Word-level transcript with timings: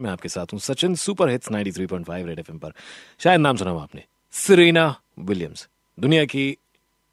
मैं 0.00 0.10
आपके 0.10 0.28
साथ 0.28 0.46
हूँ। 0.52 0.60
Sachin, 0.60 0.94
super 0.94 1.28
hits 1.28 1.50
93.5 1.50 2.26
red 2.26 2.38
FM 2.38 2.58
पर। 2.58 2.72
शायद 3.18 3.40
नाम 3.40 3.56
सुना 3.56 3.70
आपने। 3.70 4.04
सरीना 4.32 5.00
विलियम्स 5.18 5.68
दुनिया 6.00 6.24
की 6.24 6.56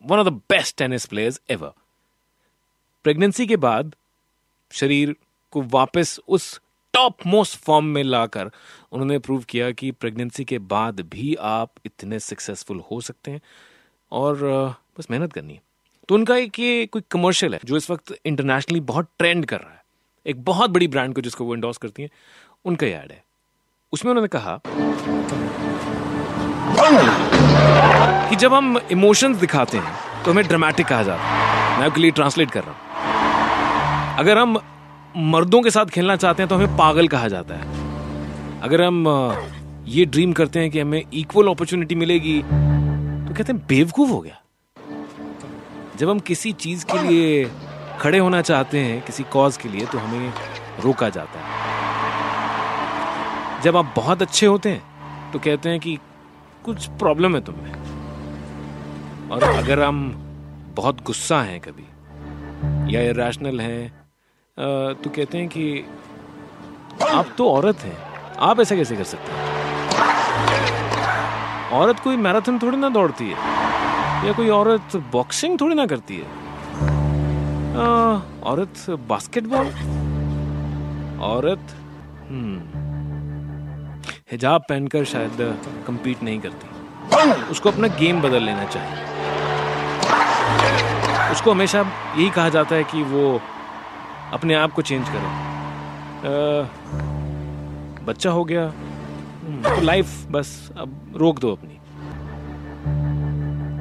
one 0.06 0.20
of 0.20 0.28
the 0.28 0.32
best 0.32 0.78
tennis 0.78 1.06
players 1.06 1.42
ever 1.50 1.72
pregnancy 3.04 3.48
के 3.48 3.56
बाद 3.56 3.96
शरीर 4.72 5.16
को 5.52 5.62
वापस 5.62 6.20
उस 6.28 6.62
टॉप 6.94 7.18
मोस्ट 7.28 7.58
फॉर्म 7.58 7.86
में 7.86 8.04
लाकर 8.04 8.52
उन्होंने 8.92 9.20
प्रूव 9.20 9.44
किया 9.44 9.72
कि 9.72 9.92
प्रेगनेंसी 9.92 10.46
के 10.46 10.60
बाद 10.60 11.00
भी 11.00 11.36
आप 11.36 11.72
इतने 11.86 12.20
सक्सेसफुल 12.20 12.84
हो 12.92 13.02
सकते 13.02 13.32
हैं। 13.32 13.42
और 14.12 14.36
बस 15.00 15.08
मेहनत 15.12 15.34
करनी 15.34 15.54
है। 15.54 15.62
तो 16.10 16.16
उनका 16.16 16.36
एक 16.36 16.60
ये 16.60 16.86
कोई 16.86 17.02
कमर्शियल 17.12 17.54
है, 17.54 17.60
जो 17.66 17.78
इस 17.78 17.90
वक्त 17.90 18.20
इंटरनेशनली 18.26 18.80
बहुत 18.80 19.08
ट्रेंड 19.20 19.46
कर 19.46 19.62
रहा 19.62 19.74
है। 19.74 19.86
एक 20.26 20.44
बहुत 20.44 20.70
बड़ी 20.70 20.88
ब्रांड 20.88 21.16
को 21.16 21.22
जिसको 21.22 21.46
वो 21.46 21.56
इंडोर्स 21.56 21.78
करती 21.78 22.04
हैं। 22.04 22.10
उनका 22.66 22.88
ये 22.88 22.94
ऐड 22.94 23.12
है। 23.12 23.24
उसमें 23.94 24.10
उन्होंने 24.12 24.28
कहा 24.28 24.60
कि 28.30 28.36
जब 28.36 28.54
हम 28.54 28.78
इमोशंस 28.92 29.38
दिखाते 29.38 29.78
हैं 29.78 30.24
तो 30.24 30.32
हमें 30.32 30.48
ड्रामेटिक 30.48 30.88
कहा 30.88 31.04
जाता 31.04 31.24
है। 31.24 31.80
मैं 31.80 31.86
आपके 31.86 32.02
लिए 32.02 32.12
ट्रांसलेट 32.12 32.52
कर 32.52 32.64
रहा 32.64 32.72
हूँ। 32.72 32.80
अगर 34.20 34.38
हम 34.38 34.58
मर्दों 35.32 35.62
के 35.62 35.72
साथ 35.72 35.86
खेलना 35.86 36.16
चाहते 36.16 36.44
हैं 36.44 36.50
तो 36.50 36.56
हमें 36.56 36.78
पागल 36.78 37.08
कहा 37.08 37.28
जाता 37.28 37.56
है। 37.56 38.60
अगर 38.62 38.82
हम 38.82 39.08
ये 39.88 40.06
ड्रीम 40.06 40.34
करते 40.34 40.60
हैं 40.60 40.70
कि 40.72 40.80
हमें 40.80 41.04
इक्वल 41.04 41.48
अपॉर्चुनिटी 41.48 41.96
मिलेगी 41.96 42.42
तो 42.42 43.34
कहते 43.34 43.54
हैं 43.54 43.62
बेवकूफ़ 43.68 44.10
हो 44.10 44.20
गया। 44.22 44.42
जब 45.98 46.10
हम 46.10 46.20
किसी 46.22 46.52
चीज़ 46.54 46.86
के 46.86 47.02
लिए 47.08 47.50
खड़े 48.00 48.18
होना 48.18 48.42
चाहते 48.42 48.80
हैं, 48.80 49.02
किसी 49.02 49.24
कॉज 49.32 49.58
के 49.58 49.70
लिए 49.70 49.86
तो 49.86 49.98
हमें 49.98 50.34
रोका 50.84 51.10
जाता 51.10 51.40
है। 51.40 51.61
जब 53.64 53.78
आप 53.78 53.94
बहुत 53.96 54.22
अच्छे 54.22 54.46
होते 54.46 54.70
हैं 54.70 55.32
तो 55.32 55.40
कहते 55.40 55.70
हैं 55.70 55.80
कि 55.80 55.98
कुछ 56.66 56.86
प्रॉब्लम 57.00 57.36
है 57.36 57.42
तुम्हें। 57.42 57.74
और 59.30 59.44
अगर 59.44 59.82
हम 59.84 60.00
बहुत 60.76 61.04
गुस्सा 61.04 61.42
हैं 61.42 61.60
कभी 61.60 62.96
या 62.96 63.02
इरेशनल 63.02 63.60
हैं 63.62 63.84
तो 65.04 65.10
कहते 65.10 65.38
हैं 65.38 65.48
कि 65.48 65.86
आप 67.12 67.28
तो 67.38 67.50
औरत 67.50 67.80
हैं। 67.80 67.98
आप 68.40 68.60
ऐसा 68.60 68.76
कैसे 68.76 68.96
कर 68.96 69.04
सकते 69.04 69.32
हैं? 69.32 69.40
औरत 71.72 72.00
कोई 72.00 72.16
मैराथन 72.18 72.60
थोड़ी 72.60 72.78
ना 72.78 72.90
दौड़ती 72.90 73.30
है 73.30 74.28
या 74.28 74.34
कोई 74.34 74.50
औरत 74.50 74.96
बॉक्सिंग 75.12 75.60
थोड़ी 75.62 75.76
ना 75.76 75.86
करती 75.86 76.18
है। 76.18 76.26
अ, 77.76 77.86
औरत 78.44 78.90
बास्केटबॉल 79.10 79.68
औरत 81.26 81.76
हम्म 82.30 82.90
हिजाब 84.32 84.64
पहनकर 84.70 85.04
शायद 85.06 85.40
compete 85.88 86.24
नहीं 86.24 86.40
करती। 86.40 86.68
उसको 87.52 87.72
अपना 87.72 87.88
गेम 88.00 88.22
बदल 88.22 88.44
लेना 88.44 88.66
चाहिए। 88.66 88.96
उसको 91.32 91.52
हमेशा 91.52 91.80
यही 91.80 92.30
कहा 92.30 92.50
जाता 92.50 92.76
है 92.76 92.84
कि 92.84 93.04
वो 93.12 93.42
अपने 94.34 94.54
आप 94.56 94.72
को 94.74 94.82
चेंज 94.82 95.10
करे। 95.10 95.30
बच्चा 98.06 98.30
हो 98.30 98.44
गया 98.44 98.68
तो 99.66 99.82
लाइफ 99.82 100.08
बस 100.32 100.72
अब 100.78 101.14
रोक 101.18 101.40
दो 101.40 101.52
अपनी। 101.52 101.76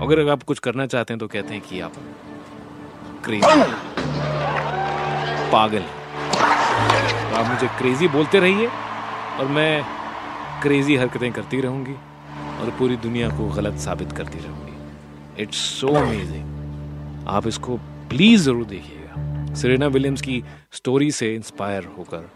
अगर 0.04 0.30
आप 0.30 0.42
कुछ 0.42 0.58
करना 0.58 0.86
चाहते 0.86 1.12
हैं 1.14 1.18
तो 1.20 1.26
कहते 1.28 1.54
हैं 1.54 1.62
कि 1.62 1.80
आप 1.80 1.92
क्रेजी 3.24 3.62
पागल 5.52 5.84
तो 7.22 7.36
आप 7.36 7.46
मुझे 7.46 7.66
क्रेजी 7.78 8.08
बोलते 8.08 8.40
रहिए 8.40 8.66
और 9.38 9.46
मैं 9.58 9.72
क्रेजी 10.62 10.96
हरकतें 10.96 11.30
करती 11.32 11.60
रहूँगी 11.60 11.94
और 12.60 12.70
पूरी 12.78 12.96
दुनिया 12.98 13.28
को 13.28 13.46
गलत 13.50 13.78
साबित 13.80 14.12
करती 14.12 14.38
रहूँगी। 14.38 15.42
इट्स 15.42 15.58
सो 15.80 15.88
अमेजिंग 15.96 17.28
आप 17.28 17.46
इसको 17.46 17.76
प्लीज़ 18.10 18.42
ज़रूर 18.42 18.64
देखिएगा। 18.66 19.54
सेरेना 19.54 19.86
विलियम्स 19.88 20.22
की 20.22 20.42
स्टोरी 20.72 21.10
से 21.10 21.34
इंस्पायर 21.34 21.84
होकर, 21.98 22.28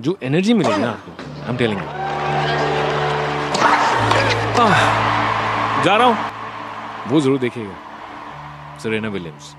जो 0.00 0.18
एनर्जी 0.22 0.54
मिलेगी 0.54 0.80
ना 0.80 0.90
आपको 0.90 1.50
एम 1.50 1.56
टेलिंग 1.56 1.80
जा 5.84 5.96
रहा 5.96 6.06
हूँ। 6.06 6.16
वो 7.08 7.20
ज़रूर 7.20 7.38
देखिएगा। 7.38 8.78
Serena 8.82 9.08
Williams 9.08 9.54